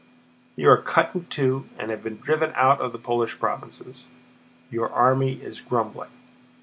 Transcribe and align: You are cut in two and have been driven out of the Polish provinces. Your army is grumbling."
You 0.55 0.67
are 0.71 0.81
cut 0.81 1.13
in 1.13 1.25
two 1.27 1.69
and 1.77 1.91
have 1.91 2.03
been 2.03 2.17
driven 2.17 2.53
out 2.55 2.81
of 2.81 2.91
the 2.91 2.97
Polish 2.97 3.37
provinces. 3.37 4.07
Your 4.71 4.89
army 4.91 5.33
is 5.33 5.61
grumbling." 5.61 6.09